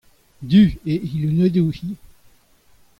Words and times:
Du 0.49 0.61
eo 0.91 1.05
he 1.09 1.15
lunedoù-hi. 1.23 1.89